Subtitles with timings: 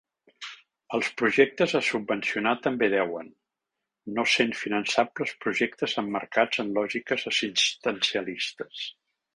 [0.97, 3.29] Els projectes a subvencionar també deuen,
[4.17, 8.87] no sent finançables projectes emmarcats en lògiques assistencialistes.